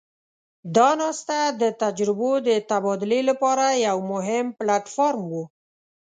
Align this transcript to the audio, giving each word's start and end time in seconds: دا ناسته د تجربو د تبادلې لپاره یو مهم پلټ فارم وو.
دا 0.75 0.89
ناسته 1.01 1.37
د 1.61 1.63
تجربو 1.81 2.31
د 2.47 2.49
تبادلې 2.69 3.21
لپاره 3.29 3.65
یو 3.87 3.97
مهم 4.11 4.45
پلټ 4.59 4.85
فارم 4.95 5.23
وو. 5.31 5.43